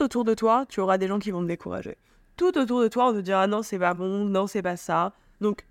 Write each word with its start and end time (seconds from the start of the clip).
tout 0.00 0.04
autour 0.04 0.24
de 0.24 0.32
toi, 0.32 0.64
tu 0.66 0.80
auras 0.80 0.96
des 0.96 1.08
gens 1.08 1.18
qui 1.18 1.30
vont 1.30 1.42
te 1.42 1.46
décourager. 1.46 1.96
Tout 2.38 2.56
autour 2.56 2.80
de 2.80 2.88
toi, 2.88 3.08
on 3.10 3.12
te 3.12 3.18
dira 3.20 3.46
non, 3.46 3.62
c'est 3.62 3.78
pas 3.78 3.92
bon, 3.92 4.24
non, 4.24 4.46
c'est 4.46 4.62
pas 4.62 4.78
ça. 4.78 5.12
Donc, 5.42 5.66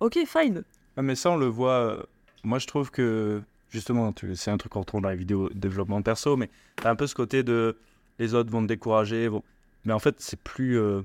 ok, 0.00 0.18
fine. 0.26 0.62
Ah, 0.96 1.02
mais 1.02 1.14
ça, 1.14 1.30
on 1.30 1.36
le 1.36 1.46
voit. 1.46 1.72
euh, 1.72 2.02
Moi, 2.42 2.58
je 2.58 2.66
trouve 2.66 2.90
que, 2.90 3.42
justement, 3.68 4.12
c'est 4.34 4.50
un 4.50 4.56
truc 4.56 4.72
qu'on 4.72 4.80
retrouve 4.80 5.02
dans 5.02 5.10
les 5.10 5.16
vidéos 5.16 5.50
développement 5.54 6.00
perso, 6.00 6.36
mais 6.38 6.48
t'as 6.76 6.90
un 6.90 6.96
peu 6.96 7.06
ce 7.06 7.14
côté 7.14 7.42
de 7.42 7.76
les 8.18 8.32
autres 8.34 8.50
vont 8.50 8.62
te 8.62 8.66
décourager. 8.68 9.28
vont- 9.28 9.42
Mais 9.84 9.92
en 9.92 9.98
fait, 9.98 10.14
c'est 10.20 10.40
plus 10.40 10.78
euh, 10.78 11.02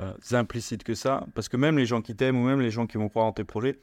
euh, 0.00 0.12
implicite 0.32 0.82
que 0.82 0.94
ça, 0.94 1.24
parce 1.36 1.48
que 1.48 1.56
même 1.56 1.78
les 1.78 1.86
gens 1.86 2.02
qui 2.02 2.16
t'aiment 2.16 2.36
ou 2.40 2.46
même 2.46 2.60
les 2.60 2.70
gens 2.72 2.86
qui 2.88 2.98
vont 2.98 3.08
croire 3.08 3.26
en 3.26 3.32
tes 3.32 3.44
projets, 3.44 3.78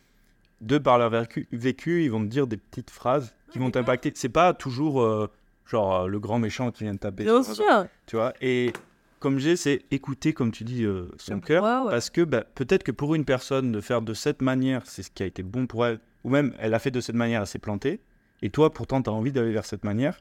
de 0.60 0.78
par 0.78 0.98
leur 0.98 1.10
vécu, 1.10 1.48
vécu 1.54 2.04
ils 2.04 2.12
vont 2.12 2.20
te 2.22 2.28
dire 2.30 2.48
des 2.48 2.58
petites 2.58 2.90
phrases 2.90 3.34
qui 3.52 3.60
vont 3.60 3.72
t'impacter. 3.72 4.12
C'est 4.16 4.30
pas 4.30 4.54
toujours 4.54 5.02
euh, 5.02 5.30
genre 5.66 6.02
euh, 6.02 6.08
le 6.08 6.20
grand 6.20 6.40
méchant 6.40 6.72
qui 6.72 6.84
vient 6.84 6.94
te 6.96 7.02
taper. 7.02 7.24
Bien 7.24 7.44
sûr. 7.44 7.86
Tu 8.06 8.16
vois 8.16 8.34
Et 8.42 8.72
comme 9.20 9.40
j'ai, 9.40 9.56
c'est 9.56 9.82
écouter, 9.92 10.34
comme 10.34 10.52
tu 10.52 10.64
dis, 10.64 10.84
euh, 10.84 11.08
son 11.18 11.40
cœur. 11.40 11.64
ouais. 11.86 11.92
Parce 11.92 12.10
que 12.10 12.22
bah, 12.22 12.44
peut-être 12.56 12.84
que 12.84 12.92
pour 12.92 13.16
une 13.16 13.26
personne, 13.26 13.72
de 13.72 13.82
faire 13.82 14.02
de 14.02 14.14
cette 14.14 14.42
manière, 14.42 14.82
c'est 14.86 15.04
ce 15.04 15.12
qui 15.12 15.24
a 15.24 15.26
été 15.26 15.44
bon 15.44 15.66
pour 15.68 15.86
elle. 15.86 16.00
Ou 16.24 16.30
même, 16.30 16.54
elle 16.60 16.74
a 16.74 16.80
fait 16.80 16.92
de 16.92 17.02
cette 17.02 17.16
manière, 17.16 17.42
elle 17.42 17.48
s'est 17.48 17.60
plantée. 17.60 18.00
Et 18.42 18.50
toi, 18.50 18.74
pourtant, 18.74 19.02
tu 19.02 19.10
as 19.10 19.14
envie 19.14 19.32
d'aller 19.32 19.52
vers 19.54 19.66
cette 19.66 19.84
manière. 19.84 20.20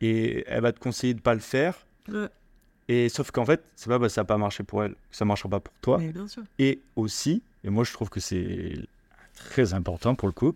Et 0.00 0.44
elle 0.46 0.62
va 0.62 0.72
te 0.72 0.78
conseiller 0.78 1.14
de 1.14 1.20
pas 1.20 1.34
le 1.34 1.40
faire. 1.40 1.86
Ouais. 2.08 2.28
Et 2.88 3.08
sauf 3.08 3.30
qu'en 3.30 3.44
fait, 3.44 3.62
c'est 3.76 3.88
pas 3.90 3.98
parce 3.98 4.12
que 4.12 4.14
ça 4.14 4.20
n'a 4.22 4.26
pas 4.26 4.38
marché 4.38 4.62
pour 4.64 4.82
elle 4.82 4.92
que 4.92 4.96
ça 5.10 5.24
marchera 5.24 5.48
pas 5.50 5.60
pour 5.60 5.74
toi. 5.80 5.98
Mais 5.98 6.12
bien 6.12 6.26
sûr. 6.26 6.42
Et 6.58 6.80
aussi, 6.96 7.42
et 7.64 7.68
moi 7.70 7.84
je 7.84 7.92
trouve 7.92 8.08
que 8.08 8.18
c'est 8.20 8.76
très 9.34 9.74
important 9.74 10.14
pour 10.14 10.26
le 10.26 10.32
coup, 10.32 10.54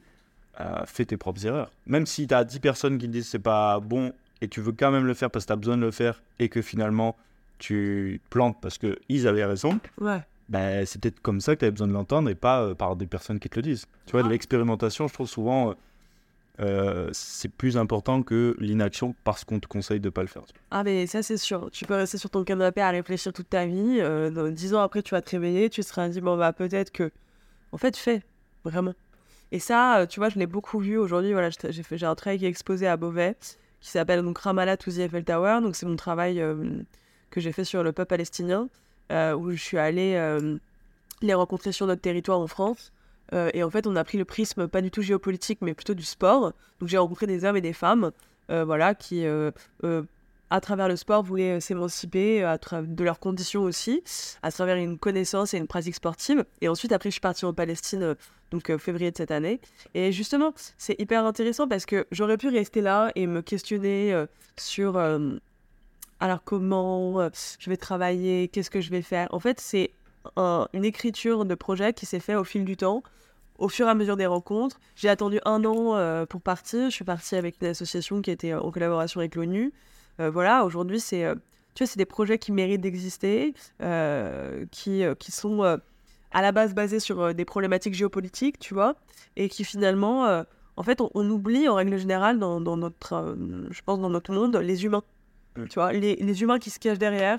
euh, 0.61 0.83
fais 0.87 1.05
tes 1.05 1.17
propres 1.19 1.45
erreurs. 1.45 1.71
Même 1.87 2.07
si 2.07 2.27
tu 2.27 2.33
as 2.35 2.45
10 2.45 2.61
personnes 2.61 2.99
qui 2.99 3.07
te 3.07 3.13
disent 3.13 3.29
c'est 3.29 3.39
pas 3.39 3.81
bon 3.81 4.13
et 4.43 4.49
tu 4.49 4.61
veux 4.61 4.73
quand 4.73 4.91
même 4.91 5.07
le 5.07 5.15
faire 5.15 5.31
parce 5.31 5.45
que 5.45 5.49
tu 5.49 5.53
as 5.55 5.57
besoin 5.57 5.77
de 5.79 5.83
le 5.83 5.91
faire 5.91 6.23
et 6.39 6.51
que 6.51 6.61
finalement 6.61 7.17
tu 7.59 8.21
te 8.25 8.29
plantes 8.31 8.61
parce 8.61 8.77
qu'ils 8.77 9.27
avaient 9.29 9.45
raison, 9.45 9.79
Ouais. 10.01 10.21
ben, 10.51 10.85
c'est 10.85 11.01
peut-être 11.01 11.21
comme 11.21 11.41
ça 11.41 11.55
que 11.55 11.61
tu 11.61 11.65
avais 11.65 11.71
besoin 11.73 11.87
de 11.89 11.93
l'entendre 11.93 12.29
et 12.29 12.35
pas 12.35 12.61
euh, 12.63 12.75
par 12.75 12.97
des 12.97 13.07
personnes 13.07 13.39
qui 13.39 13.49
te 13.49 13.57
le 13.57 13.63
disent. 13.63 13.87
Tu 14.07 14.13
vois, 14.13 14.23
de 14.23 14.27
Ah. 14.29 14.31
l'expérimentation, 14.33 15.07
je 15.09 15.15
trouve 15.15 15.29
souvent 15.29 15.71
euh, 15.71 15.75
euh, 16.61 17.09
c'est 17.13 17.49
plus 17.51 17.77
important 17.79 18.23
que 18.23 18.55
l'inaction 18.59 19.15
parce 19.25 19.43
qu'on 19.45 19.59
te 19.59 19.67
conseille 19.67 20.01
de 20.01 20.11
pas 20.11 20.21
le 20.21 20.29
faire. 20.29 20.43
Ah, 20.71 20.85
mais 20.85 21.07
ça, 21.07 21.23
c'est 21.23 21.39
sûr. 21.39 21.71
Tu 21.73 21.87
peux 21.87 21.95
rester 21.95 22.19
sur 22.19 22.29
ton 22.29 22.45
canapé 22.45 22.83
à 22.83 22.91
réfléchir 22.91 23.33
toute 23.33 23.49
ta 23.49 23.65
vie. 23.65 23.99
Euh, 24.01 24.51
10 24.51 24.75
ans 24.75 24.83
après, 24.83 25.03
tu 25.03 25.13
vas 25.15 25.23
te 25.23 25.31
réveiller. 25.31 25.71
Tu 25.71 25.83
seras 25.83 26.09
dit, 26.11 26.21
bon, 26.21 26.37
bah, 26.37 26.53
peut-être 26.53 26.91
que. 26.93 27.11
En 27.73 27.79
fait, 27.79 27.97
fais. 27.97 28.23
Vraiment. 28.65 28.93
Et 29.51 29.59
ça, 29.61 30.07
tu 30.09 30.21
vois, 30.21 30.29
je 30.29 30.39
l'ai 30.39 30.47
beaucoup 30.47 30.79
vu 30.79 30.99
aujourd'hui. 30.99 31.33
Voilà, 31.33 31.49
j'ai 31.71 32.07
un 32.07 32.15
travail 32.15 32.39
qui 32.39 32.45
est 32.45 32.49
exposé 32.51 32.87
à 32.87 32.97
Beauvais 32.99 33.35
qui 33.83 33.91
s'appelle 33.91 34.23
donc 34.23 34.39
Ramallah 34.39 34.77
to 34.77 34.93
the 34.93 34.99
Eiffel 35.01 35.25
Tower. 35.25 35.59
Donc, 35.61 35.77
c'est 35.77 35.87
mon 35.87 35.97
travail 35.97 36.41
euh, 36.41 36.55
que 37.31 37.41
j'ai 37.41 37.53
fait 37.53 37.65
sur 37.65 37.83
le 37.83 37.93
peuple 37.93 38.11
palestinien 38.11 38.69
euh, 39.11 39.35
où 39.35 39.51
je 39.51 39.57
suis 39.57 39.77
allée 39.77 40.15
euh, 40.15 40.57
les 41.21 41.35
rencontrer 41.35 41.73
sur 41.73 41.87
notre 41.87 42.01
territoire 42.01 42.39
en 42.39 42.47
France. 42.47 42.93
Et 43.55 43.63
en 43.63 43.71
fait, 43.71 43.87
on 43.87 43.97
a 43.97 44.05
pris 44.05 44.19
le 44.19 44.27
prisme 44.27 44.69
pas 44.69 44.83
du 44.83 44.91
tout 44.91 45.01
géopolitique, 45.01 45.61
mais 45.63 45.73
plutôt 45.73 45.95
du 45.95 46.03
sport. 46.03 46.53
Donc, 46.81 46.91
j'ai 46.91 46.99
rencontré 46.99 47.27
des 47.27 47.47
hommes 47.47 47.57
et 47.57 47.63
des 47.63 47.73
femmes, 47.73 48.11
voilà, 48.51 48.95
qui, 48.95 49.25
à 50.53 50.61
travers 50.61 50.87
le 50.89 50.97
sport, 50.97 51.23
voulaient 51.23 51.57
euh, 51.57 51.61
s'émanciper, 51.61 52.43
tra- 52.61 52.85
de 52.87 53.05
leurs 53.05 53.19
conditions 53.21 53.63
aussi, 53.63 54.03
à 54.43 54.51
travers 54.53 54.77
une 54.77 54.99
connaissance 54.99 55.55
et 55.55 55.59
une 55.59 55.67
pratique 55.67 55.95
sportive. 55.95 56.45
Et 56.61 56.69
ensuite, 56.69 56.93
après, 56.93 57.09
je 57.11 57.15
suis 57.15 57.21
partie 57.21 57.45
en 57.45 57.55
Palestine, 57.55 58.03
euh, 58.03 58.15
donc 58.51 58.69
euh, 58.69 58.77
février 58.79 59.11
de 59.11 59.17
cette 59.17 59.31
année. 59.31 59.61
Et 59.95 60.13
justement, 60.13 60.53
c'est 60.77 61.01
hyper 61.01 61.25
intéressant 61.25 61.67
parce 61.69 61.87
que 61.87 62.07
j'aurais 62.11 62.37
pu 62.37 62.49
rester 62.49 62.81
là 62.83 63.11
et 63.15 63.27
me 63.27 63.41
questionner 63.41 64.13
euh, 64.13 64.27
sur 64.59 64.97
euh, 64.99 65.37
alors 66.21 66.45
comment 66.45 67.21
euh, 67.21 67.31
je 67.59 67.71
vais 67.71 67.79
travailler, 67.79 68.49
qu'est-ce 68.49 68.71
que 68.71 68.81
je 68.83 68.91
vais 68.91 69.03
faire. 69.03 69.29
En 69.33 69.41
fait, 69.41 69.59
c'est 69.59 69.91
un- 70.37 70.69
une 70.75 70.85
écriture 70.85 71.45
de 71.47 71.55
projet 71.55 71.93
qui 71.95 72.05
s'est 72.07 72.21
fait 72.21 72.35
au 72.37 72.45
fil 72.45 72.65
du 72.65 72.77
temps, 72.77 73.03
au 73.59 73.69
fur 73.69 73.87
et 73.87 73.91
à 73.91 73.95
mesure 73.95 74.17
des 74.17 74.27
rencontres. 74.27 74.79
J'ai 74.97 75.09
attendu 75.09 75.41
un 75.47 75.65
an 75.65 75.97
euh, 75.97 76.27
pour 76.27 76.43
partir. 76.43 76.91
Je 76.91 76.95
suis 76.95 77.05
partie 77.05 77.37
avec 77.37 77.57
une 77.63 77.69
association 77.69 78.21
qui 78.21 78.31
était 78.31 78.53
euh, 78.53 78.61
en 78.61 78.71
collaboration 78.71 79.21
avec 79.21 79.35
l'ONU. 79.35 79.73
Euh, 80.21 80.31
voilà, 80.31 80.65
aujourd'hui, 80.65 81.01
c'est 81.01 81.25
euh, 81.25 81.35
tu 81.75 81.85
vois, 81.85 81.87
c'est 81.87 81.99
des 81.99 82.05
projets 82.07 82.39
qui 82.39 82.53
méritent 82.53 82.83
d'exister, 82.83 83.55
euh, 83.81 84.67
qui, 84.71 85.03
qui 85.19 85.33
sont 85.33 85.63
à 85.63 86.43
la 86.43 86.53
base 86.53 86.75
basés 86.75 87.01
sur 87.01 87.35
des 87.35 87.45
problématiques 87.45 87.95
géopolitiques, 87.95 88.59
tu 88.59 88.75
vois, 88.75 88.95
et 89.37 89.49
qui 89.49 89.65
finalement, 89.65 90.45
en 90.77 90.83
fait, 90.83 91.01
on, 91.01 91.11
on 91.15 91.29
oublie 91.29 91.69
en 91.69 91.75
règle 91.75 91.97
générale 91.99 92.39
dans, 92.39 92.61
dans 92.61 92.77
notre, 92.77 93.13
euh, 93.15 93.67
je 93.71 93.83
pense, 93.83 94.01
dans 94.01 94.11
notre 94.11 94.33
monde, 94.33 94.57
les 94.57 94.85
humains. 94.85 95.03
Mm. 95.57 95.65
Tu 95.67 95.75
vois, 95.75 95.93
les, 95.93 96.17
les 96.17 96.43
humains 96.43 96.59
qui 96.59 96.71
se 96.71 96.79
cachent 96.79 96.99
derrière. 96.99 97.39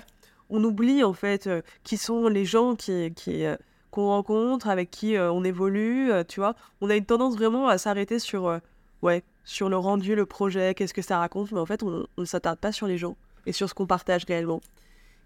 On 0.50 0.62
oublie 0.62 1.02
en 1.02 1.14
fait 1.14 1.46
euh, 1.46 1.62
qui 1.84 1.96
sont 1.96 2.28
les 2.28 2.44
gens 2.44 2.76
qui, 2.76 3.12
qui, 3.14 3.44
euh, 3.44 3.56
qu'on 3.90 4.08
rencontre, 4.08 4.68
avec 4.68 4.90
qui 4.90 5.16
on 5.18 5.44
évolue, 5.44 6.10
tu 6.28 6.40
vois. 6.40 6.54
On 6.80 6.90
a 6.90 6.96
une 6.96 7.04
tendance 7.06 7.36
vraiment 7.36 7.68
à 7.68 7.78
s'arrêter 7.78 8.18
sur, 8.18 8.60
ouais, 9.04 9.22
sur 9.44 9.68
le 9.68 9.76
rendu, 9.76 10.16
le 10.16 10.26
projet, 10.26 10.74
qu'est-ce 10.74 10.94
que 10.94 11.02
ça 11.02 11.18
raconte, 11.18 11.52
mais 11.52 11.60
en 11.60 11.66
fait, 11.66 11.82
on 11.82 12.06
ne 12.16 12.24
s'attarde 12.24 12.58
pas 12.58 12.72
sur 12.72 12.86
les 12.86 12.98
gens 12.98 13.16
et 13.46 13.52
sur 13.52 13.68
ce 13.68 13.74
qu'on 13.74 13.86
partage 13.86 14.24
réellement. 14.24 14.60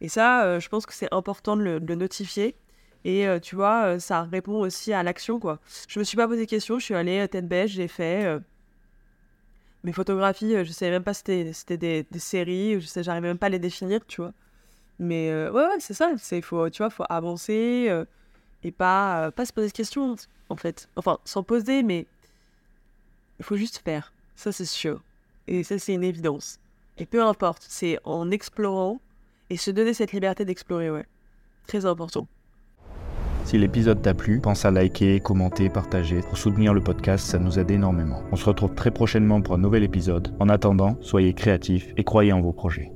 Et 0.00 0.08
ça, 0.08 0.44
euh, 0.44 0.60
je 0.60 0.68
pense 0.68 0.84
que 0.84 0.92
c'est 0.92 1.12
important 1.14 1.56
de 1.56 1.62
le, 1.62 1.94
notifier. 1.94 2.56
Et 3.04 3.28
euh, 3.28 3.38
tu 3.38 3.54
vois, 3.54 3.84
euh, 3.84 3.98
ça 4.00 4.24
répond 4.24 4.54
aussi 4.60 4.92
à 4.92 5.04
l'action, 5.04 5.38
quoi. 5.38 5.60
Je 5.88 6.00
me 6.00 6.04
suis 6.04 6.16
pas 6.16 6.26
posé 6.26 6.44
de 6.44 6.50
questions, 6.50 6.80
je 6.80 6.84
suis 6.84 6.94
allée 6.94 7.20
à 7.20 7.28
tête 7.28 7.46
bêche, 7.46 7.70
j'ai 7.70 7.88
fait 7.88 8.38
mes 9.84 9.92
photographies, 9.92 10.64
je 10.64 10.72
savais 10.72 10.90
même 10.90 11.04
pas 11.04 11.14
si 11.14 11.22
c'était 11.52 11.76
des, 11.76 12.04
séries, 12.18 12.80
je 12.80 12.86
sais, 12.86 13.04
j'arrivais 13.04 13.28
même 13.28 13.38
pas 13.38 13.46
à 13.46 13.50
les 13.50 13.60
définir, 13.60 14.00
tu 14.06 14.20
vois. 14.20 14.32
Mais 14.98 15.32
ouais, 15.50 15.78
c'est 15.78 15.94
ça, 15.94 16.10
c'est 16.18 16.42
faut, 16.42 16.68
tu 16.68 16.78
vois, 16.78 16.90
faut 16.90 17.04
avancer 17.08 18.04
et 18.64 18.72
pas, 18.72 19.30
pas 19.30 19.46
se 19.46 19.52
poser 19.52 19.68
de 19.68 19.72
questions, 19.72 20.16
en 20.48 20.56
fait. 20.56 20.88
Enfin, 20.96 21.18
s'en 21.24 21.44
poser, 21.44 21.84
mais 21.84 22.06
il 23.38 23.44
faut 23.44 23.56
juste 23.56 23.80
faire. 23.84 24.12
Ça, 24.36 24.52
c'est 24.52 24.64
sûr. 24.64 25.02
Et 25.46 25.64
ça, 25.64 25.78
c'est 25.78 25.94
une 25.94 26.04
évidence. 26.04 26.58
Et 26.98 27.06
peu 27.06 27.22
importe, 27.22 27.64
c'est 27.68 27.98
en 28.04 28.30
explorant 28.30 29.00
et 29.50 29.56
se 29.56 29.70
donner 29.70 29.94
cette 29.94 30.12
liberté 30.12 30.44
d'explorer, 30.44 30.90
ouais. 30.90 31.06
Très 31.66 31.86
important. 31.86 32.26
Si 33.44 33.56
l'épisode 33.56 34.02
t'a 34.02 34.12
plu, 34.12 34.40
pense 34.40 34.64
à 34.66 34.70
liker, 34.70 35.20
commenter, 35.20 35.70
partager. 35.70 36.20
Pour 36.20 36.36
soutenir 36.36 36.74
le 36.74 36.82
podcast, 36.82 37.26
ça 37.26 37.38
nous 37.38 37.58
aide 37.58 37.70
énormément. 37.70 38.22
On 38.30 38.36
se 38.36 38.44
retrouve 38.44 38.74
très 38.74 38.90
prochainement 38.90 39.40
pour 39.40 39.54
un 39.54 39.58
nouvel 39.58 39.84
épisode. 39.84 40.34
En 40.38 40.50
attendant, 40.50 40.98
soyez 41.00 41.32
créatifs 41.32 41.94
et 41.96 42.04
croyez 42.04 42.32
en 42.32 42.42
vos 42.42 42.52
projets. 42.52 42.92